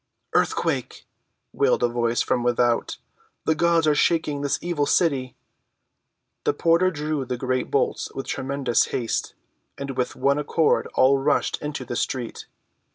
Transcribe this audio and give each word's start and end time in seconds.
"Earthquake!" 0.33 1.05
wailed 1.53 1.83
a 1.83 1.87
voice 1.87 2.23
from 2.23 2.41
without. 2.41 2.97
"The 3.45 3.53
gods 3.53 3.85
are 3.85 3.93
shaking 3.93 4.41
this 4.41 4.57
evil 4.59 4.87
city!" 4.87 5.35
The 6.43 6.53
porter 6.55 6.89
drew 6.89 7.23
the 7.23 7.37
great 7.37 7.69
bolts 7.69 8.11
with 8.15 8.25
tremulous 8.25 8.85
haste, 8.85 9.35
and 9.77 9.91
with 9.95 10.15
one 10.15 10.39
accord 10.39 10.87
all 10.95 11.19
rushed 11.19 11.61
into 11.61 11.85
the 11.85 11.95
street. 11.95 12.47